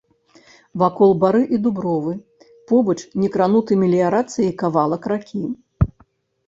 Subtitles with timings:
[0.83, 2.13] Вакол бары і дубровы,
[2.73, 5.41] побач некрануты меліярацыяй кавалак ракі.